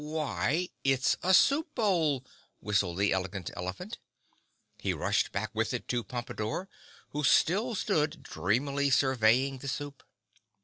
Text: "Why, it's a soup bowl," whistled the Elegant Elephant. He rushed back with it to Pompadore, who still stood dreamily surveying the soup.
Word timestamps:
"Why, 0.03 0.69
it's 0.83 1.15
a 1.21 1.31
soup 1.31 1.75
bowl," 1.75 2.25
whistled 2.59 2.97
the 2.97 3.11
Elegant 3.13 3.51
Elephant. 3.55 3.99
He 4.79 4.93
rushed 4.93 5.31
back 5.31 5.51
with 5.53 5.75
it 5.75 5.87
to 5.89 6.03
Pompadore, 6.03 6.67
who 7.09 7.23
still 7.23 7.75
stood 7.75 8.23
dreamily 8.23 8.89
surveying 8.89 9.59
the 9.59 9.67
soup. 9.67 10.01